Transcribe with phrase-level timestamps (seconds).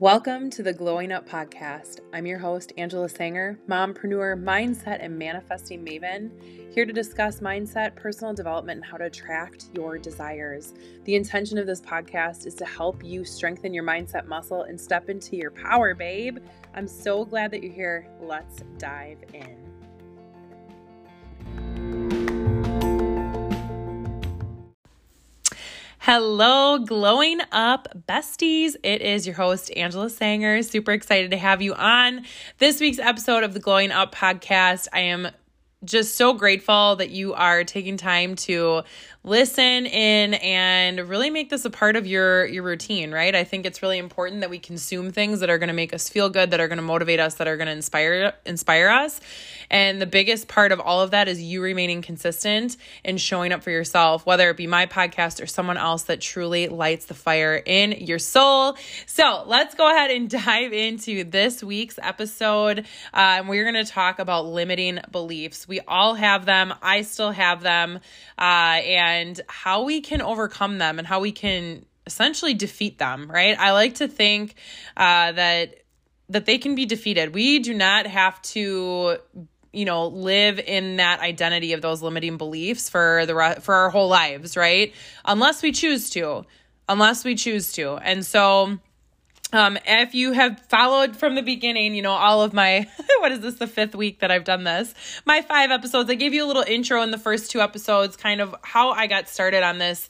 [0.00, 2.00] Welcome to the Glowing Up Podcast.
[2.12, 6.32] I'm your host, Angela Sanger, mompreneur, mindset, and manifesting maven,
[6.74, 10.74] here to discuss mindset, personal development, and how to attract your desires.
[11.04, 15.08] The intention of this podcast is to help you strengthen your mindset muscle and step
[15.08, 16.38] into your power, babe.
[16.74, 18.08] I'm so glad that you're here.
[18.20, 19.63] Let's dive in.
[26.06, 28.76] Hello, glowing up besties.
[28.82, 30.62] It is your host, Angela Sanger.
[30.62, 32.26] Super excited to have you on
[32.58, 34.86] this week's episode of the Glowing Up podcast.
[34.92, 35.28] I am
[35.82, 38.82] just so grateful that you are taking time to
[39.24, 43.34] listen in and really make this a part of your your routine right?
[43.34, 46.10] I think it's really important that we consume things that are going to make us
[46.10, 49.20] feel good that are going to motivate us that are going to inspire inspire us.
[49.70, 53.62] And the biggest part of all of that is you remaining consistent and showing up
[53.62, 57.56] for yourself whether it be my podcast or someone else that truly lights the fire
[57.56, 58.76] in your soul.
[59.06, 62.80] So let's go ahead and dive into this week's episode.
[63.12, 65.66] Uh, and we're going to talk about limiting beliefs.
[65.66, 66.74] We all have them.
[66.82, 68.00] I still have them.
[68.38, 73.30] Uh, and and how we can overcome them and how we can essentially defeat them,
[73.30, 73.58] right?
[73.58, 74.54] I like to think
[74.96, 75.76] uh, that
[76.30, 77.34] that they can be defeated.
[77.34, 79.18] We do not have to
[79.72, 83.90] you know live in that identity of those limiting beliefs for the re- for our
[83.90, 84.92] whole lives, right?
[85.24, 86.44] Unless we choose to.
[86.88, 87.96] Unless we choose to.
[87.96, 88.78] And so
[89.54, 92.88] um, if you have followed from the beginning, you know, all of my,
[93.20, 94.92] what is this, the fifth week that I've done this,
[95.24, 98.40] my five episodes, I gave you a little intro in the first two episodes, kind
[98.40, 100.08] of how I got started on this,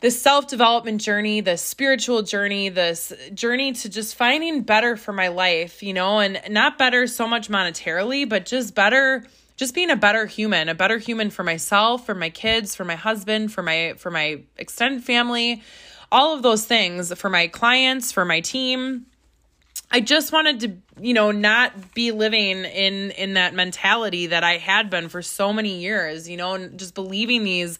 [0.00, 5.28] this self development journey, this spiritual journey, this journey to just finding better for my
[5.28, 9.96] life, you know, and not better so much monetarily, but just better just being a
[9.96, 13.94] better human, a better human for myself, for my kids, for my husband, for my
[13.96, 15.62] for my extended family,
[16.10, 19.06] all of those things for my clients, for my team.
[19.90, 24.56] I just wanted to, you know, not be living in in that mentality that I
[24.56, 27.78] had been for so many years, you know, and just believing these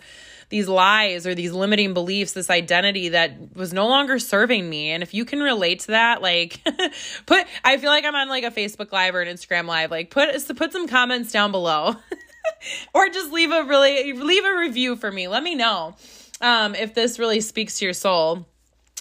[0.48, 4.91] these lies or these limiting beliefs, this identity that was no longer serving me.
[4.91, 6.60] And if you can relate to that, like
[7.26, 10.10] put I feel like I'm on like a Facebook live or an Instagram live, like
[10.10, 11.97] put put some comments down below.
[12.94, 15.26] or just leave a really leave a review for me.
[15.26, 15.97] Let me know
[16.41, 18.47] um, if this really speaks to your soul.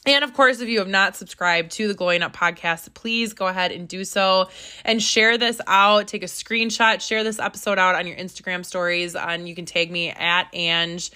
[0.07, 3.47] And of course, if you have not subscribed to the Glowing Up podcast, please go
[3.47, 4.49] ahead and do so
[4.83, 6.07] and share this out.
[6.07, 9.15] Take a screenshot, share this episode out on your Instagram stories.
[9.15, 11.11] And you can tag me at Ange,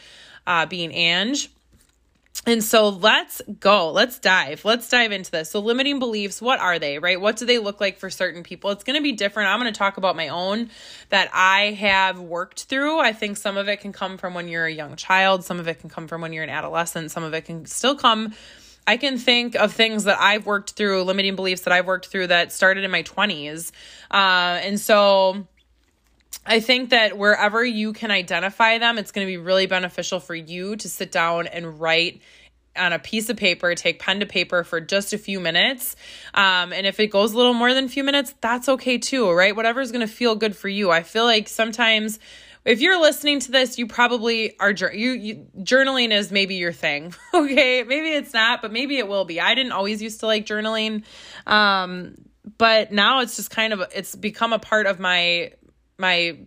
[0.48, 1.50] uh, being Ange.
[2.50, 3.92] And so let's go.
[3.92, 4.66] Let's dive.
[4.66, 5.52] Let's dive into this.
[5.52, 7.22] So, limiting beliefs, what are they, right?
[7.22, 8.72] What do they look like for certain people?
[8.72, 9.50] It's going to be different.
[9.50, 10.72] I'm going to talk about my own
[11.10, 13.00] that I have worked through.
[13.00, 15.68] I think some of it can come from when you're a young child, some of
[15.68, 18.34] it can come from when you're an adolescent, some of it can still come.
[18.88, 22.28] I can think of things that I've worked through, limiting beliefs that I've worked through
[22.28, 23.72] that started in my 20s.
[24.10, 25.46] Uh, and so,
[26.46, 30.34] I think that wherever you can identify them, it's going to be really beneficial for
[30.34, 32.22] you to sit down and write
[32.80, 35.96] on a piece of paper, take pen to paper for just a few minutes.
[36.34, 39.32] Um, and if it goes a little more than a few minutes, that's okay too,
[39.32, 39.56] right?
[39.56, 40.92] Whatever's going to feel good for you.
[40.92, 42.20] I feel like sometimes
[42.66, 47.14] if you're listening to this, you probably are you, you journaling is maybe your thing.
[47.34, 49.40] okay, maybe it's not, but maybe it will be.
[49.40, 51.04] I didn't always used to like journaling,
[51.48, 52.16] um,
[52.58, 55.54] but now it's just kind of it's become a part of my
[55.98, 56.38] my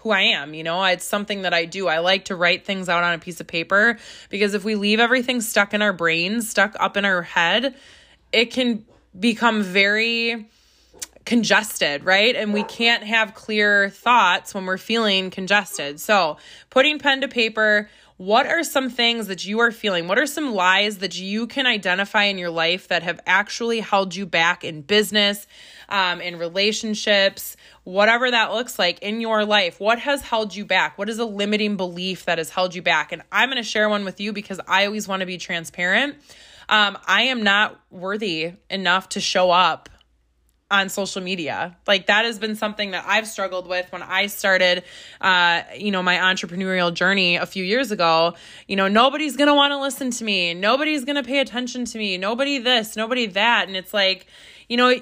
[0.00, 1.86] who I am, you know, it's something that I do.
[1.86, 3.98] I like to write things out on a piece of paper
[4.30, 7.74] because if we leave everything stuck in our brains, stuck up in our head,
[8.32, 8.84] it can
[9.18, 10.48] become very
[11.26, 12.34] congested, right?
[12.34, 16.00] And we can't have clear thoughts when we're feeling congested.
[16.00, 16.38] So,
[16.70, 20.06] putting pen to paper, what are some things that you are feeling?
[20.06, 24.14] What are some lies that you can identify in your life that have actually held
[24.14, 25.46] you back in business,
[25.88, 29.80] um, in relationships, whatever that looks like in your life.
[29.80, 30.98] What has held you back?
[30.98, 33.10] What is a limiting belief that has held you back?
[33.10, 36.16] And I'm going to share one with you because I always want to be transparent.
[36.68, 39.88] Um, I am not worthy enough to show up
[40.70, 41.76] on social media.
[41.86, 44.84] Like that has been something that I've struggled with when I started
[45.20, 48.34] uh you know my entrepreneurial journey a few years ago.
[48.68, 50.54] You know, nobody's to want to listen to me.
[50.54, 52.16] Nobody's to pay attention to me.
[52.18, 53.66] Nobody this, nobody that.
[53.68, 54.26] And it's like,
[54.68, 54.94] you know,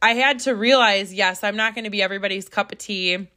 [0.00, 3.28] I had to realize, yes, I'm not to be everybody's cup of tea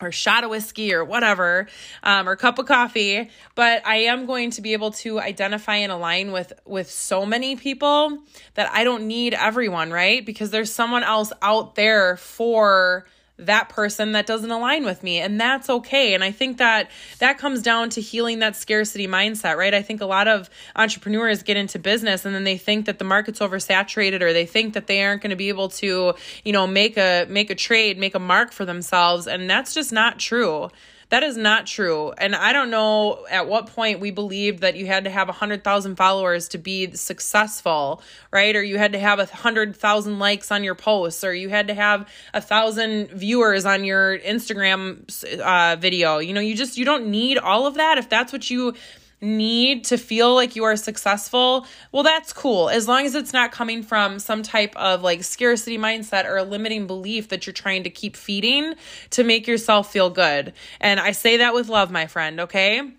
[0.00, 1.66] or shot of whiskey or whatever,
[2.02, 5.92] um, or cup of coffee, but I am going to be able to identify and
[5.92, 8.18] align with with so many people
[8.54, 10.24] that I don't need everyone, right?
[10.24, 13.06] Because there's someone else out there for
[13.38, 15.18] that person that doesn't align with me.
[15.18, 16.14] And that's okay.
[16.14, 19.74] And i think that that comes down to healing that scarcity mindset right?
[19.74, 23.04] I think a lot of entrepreneurs get into business and then they think that the
[23.04, 26.14] market's oversaturated or they think that they aren't going to be able to
[26.44, 29.26] you know make a make a trade make a mark for themselves.
[29.26, 30.70] And that's just not true
[31.10, 32.12] that is not true.
[32.12, 35.96] And I don't know at what point we believed that you had to have 100,000
[35.96, 38.54] followers to be successful, right?
[38.54, 41.74] Or you had to have a 100,000 likes on your posts, or you had to
[41.74, 46.18] have a thousand viewers on your Instagram uh, video.
[46.18, 47.96] You know, you just, you don't need all of that.
[47.96, 48.74] If that's what you
[49.20, 52.68] need to feel like you are successful, well, that's cool.
[52.68, 56.44] As long as it's not coming from some type of like scarcity mindset or a
[56.44, 58.74] limiting belief that you're trying to keep feeding
[59.10, 60.52] to make yourself feel good.
[60.80, 62.92] And I say that with love, my friend, okay?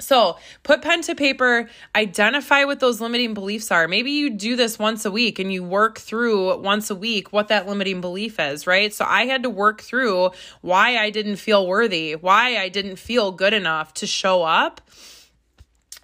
[0.00, 3.88] So put pen to paper, identify what those limiting beliefs are.
[3.88, 7.48] Maybe you do this once a week and you work through once a week what
[7.48, 8.94] that limiting belief is, right?
[8.94, 10.30] So I had to work through
[10.60, 14.80] why I didn't feel worthy, why I didn't feel good enough to show up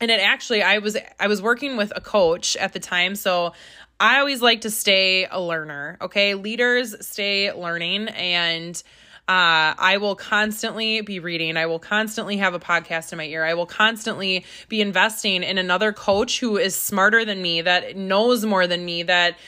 [0.01, 3.53] and it actually i was i was working with a coach at the time so
[4.01, 8.83] i always like to stay a learner okay leaders stay learning and
[9.27, 11.57] uh, I will constantly be reading.
[11.57, 13.43] I will constantly have a podcast in my ear.
[13.43, 18.45] I will constantly be investing in another coach who is smarter than me, that knows
[18.45, 19.39] more than me, that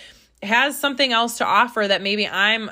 [0.42, 2.70] has something else to offer that maybe I'm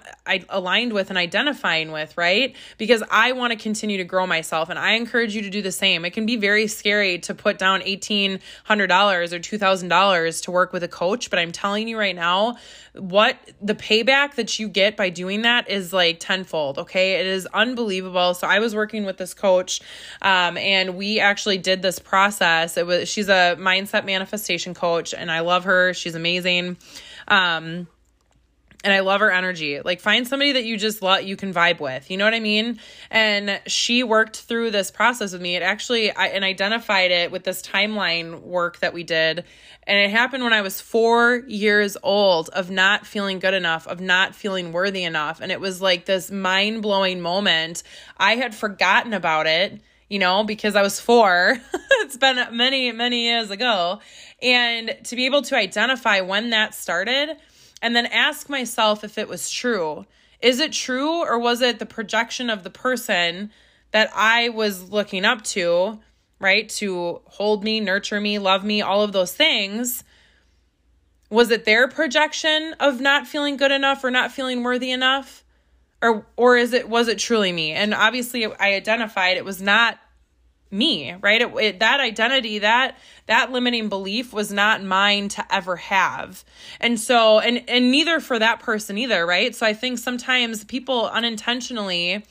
[0.50, 2.54] aligned with and identifying with, right?
[2.76, 5.72] Because I want to continue to grow myself and I encourage you to do the
[5.72, 6.04] same.
[6.04, 10.88] It can be very scary to put down $1,800 or $2,000 to work with a
[10.88, 12.56] coach, but I'm telling you right now,
[12.92, 17.14] what the payback that you get by doing that is like tenfold, okay?
[17.14, 18.34] It is unbelievable.
[18.34, 19.80] So I was working with this coach
[20.22, 22.76] um, and we actually did this process.
[22.76, 25.94] It was she's a mindset manifestation coach and I love her.
[25.94, 26.76] She's amazing.
[27.28, 27.88] Um,
[28.84, 29.80] and I love her energy.
[29.80, 32.10] Like find somebody that you just let you can vibe with.
[32.10, 32.78] You know what I mean?
[33.10, 35.56] And she worked through this process with me.
[35.56, 39.44] It actually I and identified it with this timeline work that we did.
[39.86, 44.00] And it happened when I was 4 years old of not feeling good enough, of
[44.00, 45.40] not feeling worthy enough.
[45.40, 47.82] And it was like this mind-blowing moment.
[48.18, 51.58] I had forgotten about it you know, because I was four.
[52.04, 54.00] it's been many, many years ago.
[54.42, 57.36] And to be able to identify when that started
[57.82, 60.06] and then ask myself if it was true.
[60.40, 63.50] Is it true or was it the projection of the person
[63.92, 65.98] that I was looking up to,
[66.38, 66.68] right?
[66.70, 70.04] To hold me, nurture me, love me, all of those things.
[71.30, 75.42] Was it their projection of not feeling good enough or not feeling worthy enough?
[76.02, 77.72] Or or is it was it truly me?
[77.72, 79.98] And obviously I identified it was not
[80.74, 81.40] me right?
[81.40, 86.44] It, it, that identity that that limiting belief was not mine to ever have.
[86.80, 89.54] And so and and neither for that person either right?
[89.54, 92.24] So i think sometimes people unintentionally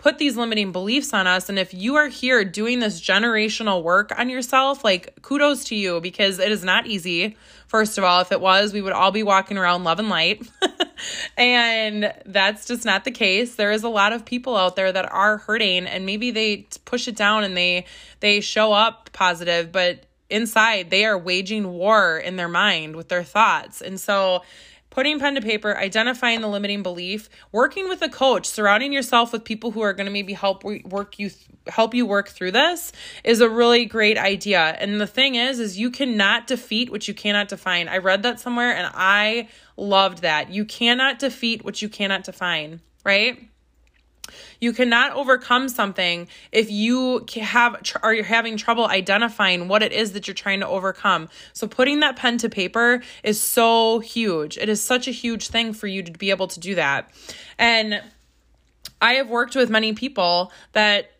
[0.00, 1.50] put these limiting beliefs on us.
[1.50, 6.00] And if you are here doing this generational work on yourself, like kudos to you
[6.00, 7.36] because it is not easy.
[7.66, 10.48] First of all, if it was, we would all be walking around love and light.
[11.36, 13.56] and that's just not the case.
[13.56, 17.06] There is a lot of people out there that are hurting and maybe they push
[17.06, 17.84] it down and they
[18.20, 23.22] they show up positive, but inside they are waging war in their mind with their
[23.22, 23.82] thoughts.
[23.82, 24.44] And so
[24.90, 29.44] putting pen to paper, identifying the limiting belief, working with a coach, surrounding yourself with
[29.44, 31.30] people who are going to maybe help work you
[31.68, 32.92] help you work through this
[33.22, 34.76] is a really great idea.
[34.78, 37.88] And the thing is is you cannot defeat what you cannot define.
[37.88, 40.50] I read that somewhere and I loved that.
[40.50, 43.49] You cannot defeat what you cannot define, right?
[44.60, 50.12] You cannot overcome something if you have are you having trouble identifying what it is
[50.12, 51.28] that you're trying to overcome.
[51.52, 54.58] So putting that pen to paper is so huge.
[54.58, 57.10] It is such a huge thing for you to be able to do that.
[57.58, 58.02] And
[59.00, 61.10] I have worked with many people that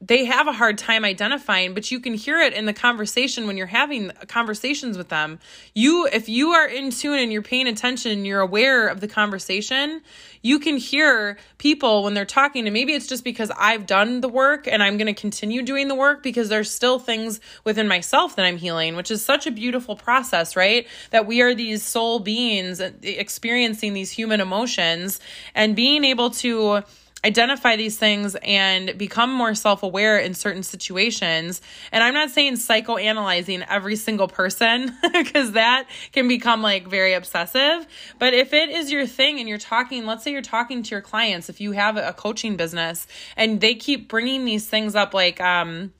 [0.00, 3.56] they have a hard time identifying but you can hear it in the conversation when
[3.56, 5.38] you're having conversations with them.
[5.74, 9.08] You if you are in tune and you're paying attention and you're aware of the
[9.08, 10.00] conversation
[10.42, 12.66] you can hear people when they're talking.
[12.66, 15.88] And maybe it's just because I've done the work and I'm going to continue doing
[15.88, 19.50] the work because there's still things within myself that I'm healing which is such a
[19.50, 20.86] beautiful process right?
[21.10, 25.20] That we are these soul beings experiencing these human emotions
[25.54, 26.84] and being able to
[27.24, 31.60] identify these things and become more self aware in certain situations.
[31.92, 37.86] And I'm not saying psychoanalyzing every single person because that can become like very obsessive.
[38.18, 41.02] But if it is your thing and you're talking, let's say you're talking to your
[41.02, 45.40] clients, if you have a coaching business and they keep bringing these things up, like,
[45.40, 45.92] um,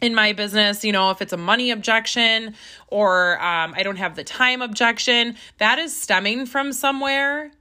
[0.00, 2.56] in my business, you know, if it's a money objection
[2.88, 7.52] or um, I don't have the time objection, that is stemming from somewhere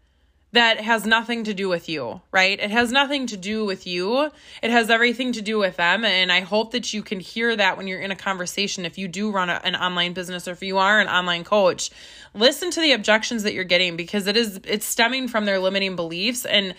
[0.54, 2.60] that has nothing to do with you, right?
[2.60, 4.30] It has nothing to do with you.
[4.62, 6.04] It has everything to do with them.
[6.04, 8.86] And I hope that you can hear that when you're in a conversation.
[8.86, 11.90] If you do run a, an online business or if you are an online coach,
[12.34, 15.96] listen to the objections that you're getting because it is, it's stemming from their limiting
[15.96, 16.46] beliefs.
[16.46, 16.76] And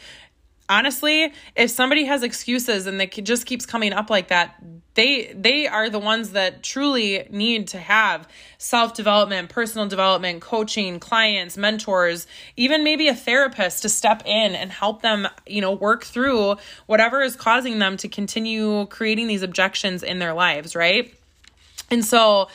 [0.73, 4.57] honestly, if somebody has excuses and they just keeps coming up like that,
[4.95, 8.27] they they are the ones that truly need to have
[8.59, 12.27] self-development, personal development, coaching, clients, mentors,
[12.57, 17.21] even maybe a therapist to step in and help them, you know, work through whatever
[17.21, 21.15] is causing them to continue creating these objections in their lives, right?
[21.91, 22.49] And so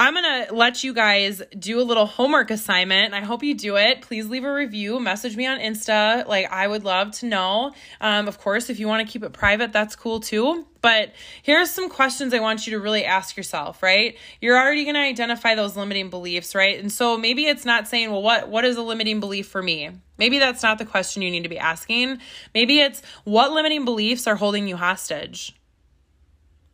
[0.00, 3.12] I'm going to let you guys do a little homework assignment.
[3.12, 4.00] I hope you do it.
[4.00, 6.26] Please leave a review, message me on Insta.
[6.26, 7.72] Like, I would love to know.
[8.00, 10.66] Um, of course, if you want to keep it private, that's cool too.
[10.80, 14.16] But here's some questions I want you to really ask yourself, right?
[14.40, 16.80] You're already going to identify those limiting beliefs, right?
[16.80, 19.90] And so maybe it's not saying, well, what, what is a limiting belief for me?
[20.16, 22.20] Maybe that's not the question you need to be asking.
[22.54, 25.59] Maybe it's what limiting beliefs are holding you hostage?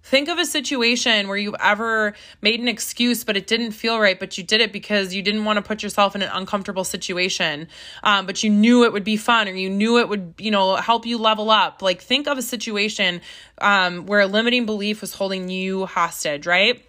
[0.07, 4.17] Think of a situation where you've ever made an excuse, but it didn't feel right,
[4.17, 7.67] but you did it because you didn't want to put yourself in an uncomfortable situation,
[8.05, 10.77] um, but you knew it would be fun or you knew it would, you know,
[10.77, 11.83] help you level up.
[11.83, 13.21] Like, think of a situation
[13.61, 16.85] um, where a limiting belief was holding you hostage, right?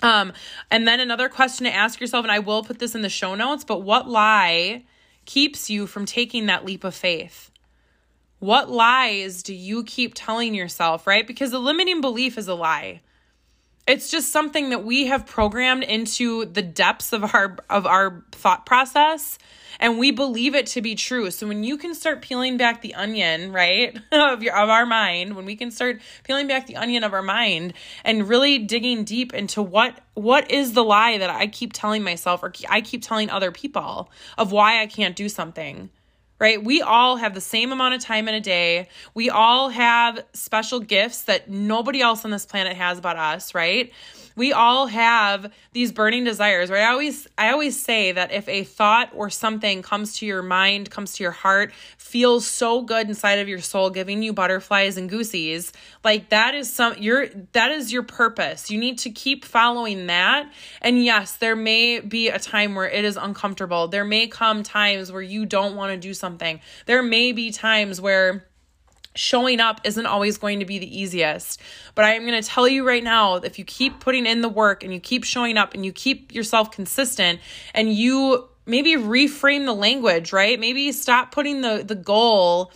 [0.00, 0.32] Um,
[0.70, 3.34] and then another question to ask yourself, and I will put this in the show
[3.34, 4.84] notes, but what lie
[5.24, 7.50] keeps you from taking that leap of faith?
[8.46, 11.26] What lies do you keep telling yourself, right?
[11.26, 13.00] Because the limiting belief is a lie.
[13.88, 18.64] It's just something that we have programmed into the depths of our of our thought
[18.64, 19.40] process
[19.80, 21.32] and we believe it to be true.
[21.32, 25.34] So when you can start peeling back the onion, right, of your of our mind,
[25.34, 27.72] when we can start peeling back the onion of our mind
[28.04, 32.44] and really digging deep into what what is the lie that I keep telling myself
[32.44, 35.90] or I keep telling other people of why I can't do something
[36.38, 36.62] right?
[36.62, 38.88] We all have the same amount of time in a day.
[39.14, 43.92] We all have special gifts that nobody else on this planet has but us, right?
[44.36, 46.82] We all have these burning desires right?
[46.82, 50.90] I always i always say that if a thought or something comes to your mind
[50.90, 55.10] comes to your heart feels so good inside of your soul giving you butterflies and
[55.10, 55.72] goosies
[56.04, 58.70] like that is some your that is your purpose.
[58.70, 60.50] You need to keep following that.
[60.80, 63.88] And yes there may be a time where it is uncomfortable.
[63.88, 66.60] There may come times where you don't want to do something.
[66.86, 68.46] There may be times where
[69.16, 71.60] showing up isn't always going to be the easiest.
[71.94, 74.48] But I am going to tell you right now if you keep putting in the
[74.48, 77.40] work and you keep showing up and you keep yourself consistent
[77.74, 80.58] and you maybe reframe the language, right?
[80.58, 82.72] Maybe stop putting the the goal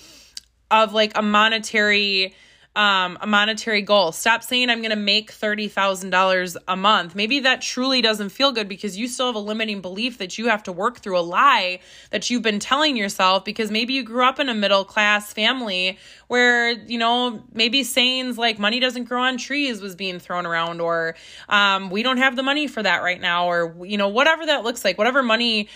[0.71, 2.35] of like a monetary
[2.77, 4.13] um, a monetary goal.
[4.13, 7.17] Stop saying I'm going to make $30,000 a month.
[7.17, 10.49] Maybe that truly doesn't feel good because you still have a limiting belief that you
[10.49, 14.25] have to work through a lie that you've been telling yourself because maybe you grew
[14.25, 15.99] up in a middle class family
[16.29, 20.81] where, you know, maybe sayings like money doesn't grow on trees was being thrown around
[20.81, 21.17] or
[21.49, 24.63] um, we don't have the money for that right now or, you know, whatever that
[24.63, 25.69] looks like, whatever money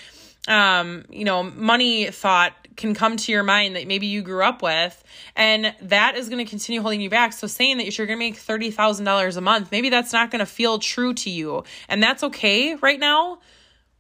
[0.47, 4.63] um, you know, money thought can come to your mind that maybe you grew up
[4.63, 5.03] with
[5.37, 7.33] and that is going to continue holding you back.
[7.33, 10.47] So saying that you're going to make $30,000 a month maybe that's not going to
[10.47, 11.65] feel true to you.
[11.89, 13.39] And that's okay right now.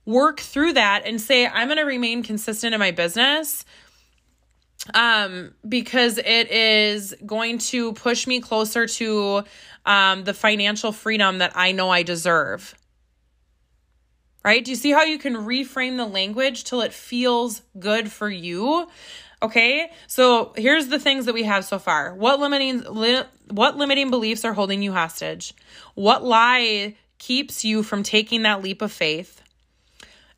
[0.06, 3.64] Work through that and say I'm going to remain consistent in my business
[4.92, 9.42] um because it is going to push me closer to
[9.86, 12.74] um the financial freedom that I know I deserve
[14.44, 14.64] right?
[14.64, 18.88] Do you see how you can reframe the language till it feels good for you?
[19.42, 19.90] Okay?
[20.06, 22.14] So, here's the things that we have so far.
[22.14, 25.54] What limiting li- what limiting beliefs are holding you hostage?
[25.94, 29.42] What lie keeps you from taking that leap of faith?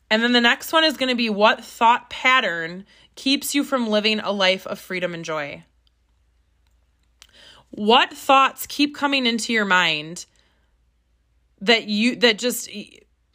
[0.09, 2.85] And then the next one is going to be what thought pattern
[3.15, 5.63] keeps you from living a life of freedom and joy?
[7.71, 10.25] What thoughts keep coming into your mind
[11.59, 12.69] that you that just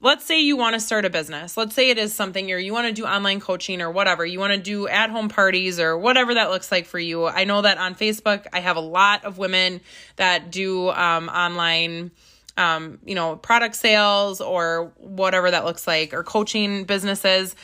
[0.02, 1.56] let's say you want to start a business.
[1.56, 4.26] Let's say it is something or you want to do online coaching or whatever.
[4.26, 7.26] You want to do at home parties or whatever that looks like for you.
[7.26, 9.80] I know that on Facebook, I have a lot of women
[10.16, 12.10] that do um, online
[12.56, 17.56] um, you know, product sales or whatever that looks like, or coaching businesses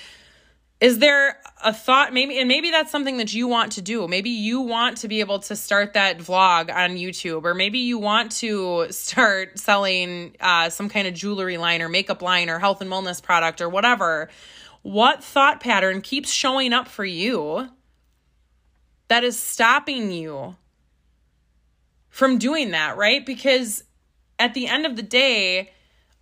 [0.80, 4.06] is there a thought maybe and maybe that's something that you want to do.
[4.06, 7.98] Maybe you want to be able to start that vlog on youtube or maybe you
[7.98, 12.80] want to start selling uh, some kind of jewelry line or makeup line or health
[12.80, 14.28] and wellness product or whatever.
[14.82, 17.68] What thought pattern keeps showing up for you
[19.08, 20.54] that is stopping you
[22.08, 23.26] from doing that right?
[23.26, 23.82] Because
[24.38, 25.72] at the end of the day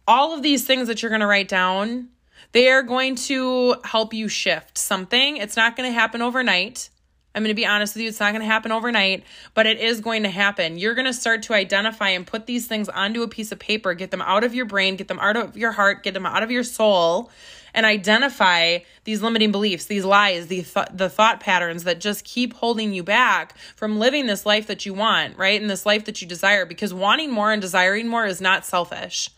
[0.08, 2.08] all of these things that you're going to write down
[2.52, 5.36] They are going to help you shift something.
[5.36, 6.90] It's not going to happen overnight.
[7.36, 9.78] I'm going to be honest with you, it's not going to happen overnight, but it
[9.78, 10.78] is going to happen.
[10.78, 13.92] You're going to start to identify and put these things onto a piece of paper,
[13.92, 16.42] get them out of your brain, get them out of your heart, get them out
[16.42, 17.30] of your soul,
[17.74, 22.54] and identify these limiting beliefs, these lies, the, th- the thought patterns that just keep
[22.54, 25.60] holding you back from living this life that you want, right?
[25.60, 29.28] And this life that you desire, because wanting more and desiring more is not selfish.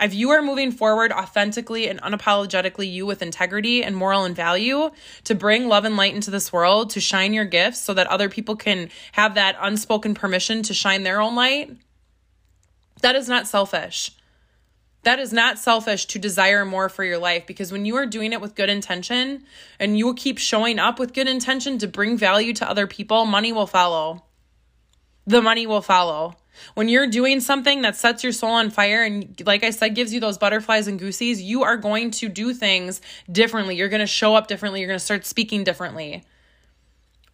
[0.00, 4.90] If you are moving forward authentically and unapologetically, you with integrity and moral and value
[5.24, 8.28] to bring love and light into this world, to shine your gifts so that other
[8.28, 11.76] people can have that unspoken permission to shine their own light,
[13.00, 14.12] that is not selfish.
[15.02, 18.32] That is not selfish to desire more for your life because when you are doing
[18.32, 19.44] it with good intention
[19.80, 23.52] and you keep showing up with good intention to bring value to other people, money
[23.52, 24.24] will follow.
[25.28, 26.36] The money will follow.
[26.74, 30.12] When you're doing something that sets your soul on fire and, like I said, gives
[30.12, 33.76] you those butterflies and goosies, you are going to do things differently.
[33.76, 34.80] You're going to show up differently.
[34.80, 36.24] You're going to start speaking differently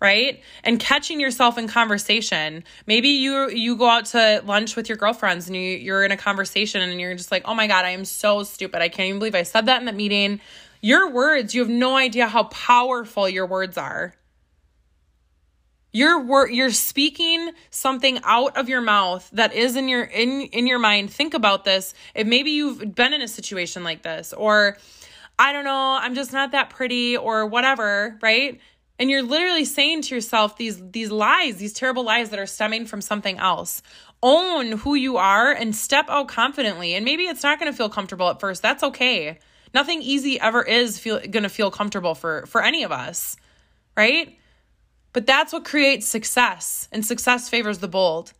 [0.01, 4.99] right and catching yourself in conversation maybe you you go out to lunch with your
[4.99, 7.91] girlfriends and you you're in a conversation and you're just like oh my god i
[7.91, 10.41] am so stupid i can't even believe i said that in that meeting
[10.83, 14.15] your words you have no idea how powerful your words are
[15.95, 20.67] you're wor- you're speaking something out of your mouth that is in your in in
[20.67, 21.11] your mind.
[21.11, 21.95] Think about this.
[22.15, 24.77] If maybe you've been in a situation like this or
[25.39, 28.61] I don't know, I'm just not that pretty or whatever, right?
[28.99, 32.87] And you're literally saying to yourself these these lies, these terrible lies that are stemming
[32.87, 33.81] from something else.
[34.21, 36.95] Own who you are and step out confidently.
[36.95, 38.63] And maybe it's not going to feel comfortable at first.
[38.63, 39.39] That's okay.
[39.73, 43.37] Nothing easy ever is feel going to feel comfortable for for any of us,
[43.97, 44.37] right?
[45.15, 48.33] But that's what creates success, and success favors the bold.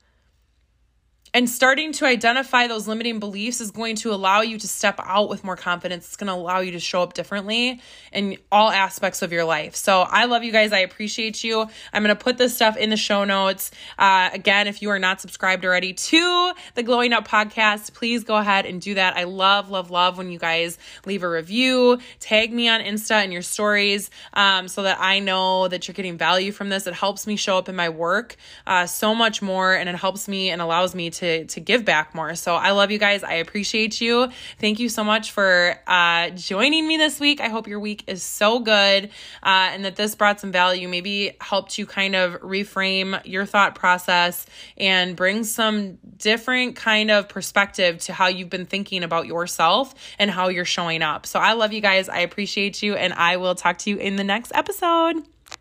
[1.35, 5.29] And starting to identify those limiting beliefs is going to allow you to step out
[5.29, 6.07] with more confidence.
[6.07, 7.81] It's going to allow you to show up differently
[8.13, 9.75] in all aspects of your life.
[9.75, 10.73] So I love you guys.
[10.73, 11.67] I appreciate you.
[11.93, 13.73] I'm going to put this stuff in the show notes.
[13.99, 18.37] Uh, again, if you are not subscribed already to the Glowing Up podcast, please go
[18.37, 19.17] ahead and do that.
[19.17, 23.33] I love, love, love when you guys leave a review, tag me on Insta and
[23.33, 26.87] your stories um, so that I know that you're getting value from this.
[26.87, 28.37] It helps me show up in my work
[28.69, 31.85] uh, so much more and it helps me and allows me to to to give
[31.85, 32.35] back more.
[32.35, 33.25] So I love you guys.
[33.25, 34.29] I appreciate you.
[34.59, 37.41] Thank you so much for uh, joining me this week.
[37.41, 39.07] I hope your week is so good
[39.43, 40.89] uh, and that this brought some value.
[40.89, 47.29] Maybe helped you kind of reframe your thought process and bring some different kind of
[47.29, 51.27] perspective to how you've been thinking about yourself and how you're showing up.
[51.27, 52.09] So I love you guys.
[52.09, 55.34] I appreciate you, and I will talk to you in the next episode.